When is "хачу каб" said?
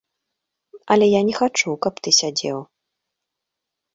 1.41-1.93